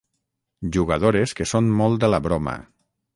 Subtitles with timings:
[0.77, 2.57] Jugadores que són molt de la broma.